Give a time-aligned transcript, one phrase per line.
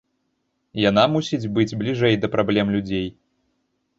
[0.89, 3.07] Яна мусіць быць бліжэй да праблем людзей.